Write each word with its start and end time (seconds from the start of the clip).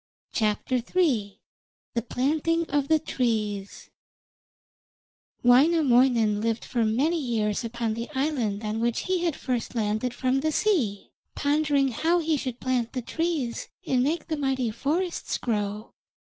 THE 0.33 1.37
PLANTING 2.09 2.65
OF 2.71 2.87
THE 2.87 2.97
TREES 2.97 3.91
Wainamoinen 5.43 6.41
lived 6.41 6.65
for 6.65 6.83
many 6.83 7.19
years 7.19 7.63
upon 7.63 7.93
the 7.93 8.09
island 8.15 8.63
on 8.63 8.79
which 8.79 9.01
he 9.01 9.19
had 9.25 9.35
first 9.35 9.75
landed 9.75 10.15
from 10.15 10.39
the 10.39 10.51
sea, 10.51 11.11
pondering 11.35 11.89
how 11.89 12.17
he 12.17 12.35
should 12.35 12.59
plant 12.59 12.93
the 12.93 13.03
trees 13.03 13.69
and 13.85 14.01
make 14.01 14.27
the 14.27 14.37
mighty 14.37 14.71
forests 14.71 15.37
grow. 15.37 15.93